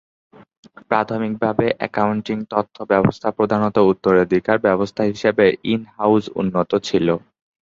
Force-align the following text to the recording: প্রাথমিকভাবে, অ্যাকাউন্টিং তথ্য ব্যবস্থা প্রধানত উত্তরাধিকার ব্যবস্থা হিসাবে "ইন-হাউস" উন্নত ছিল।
প্রাথমিকভাবে, 0.89 1.65
অ্যাকাউন্টিং 1.79 2.37
তথ্য 2.53 2.75
ব্যবস্থা 2.91 3.27
প্রধানত 3.37 3.77
উত্তরাধিকার 3.91 4.57
ব্যবস্থা 4.59 5.01
হিসাবে 5.11 5.45
"ইন-হাউস" 5.65 6.23
উন্নত 6.39 6.71
ছিল। 6.87 7.07